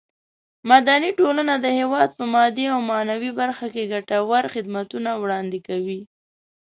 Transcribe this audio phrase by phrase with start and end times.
[0.69, 6.01] مدني ټولنه د هېواد په مادي او معنوي برخه کې ګټور خدمتونه وړاندې کوي.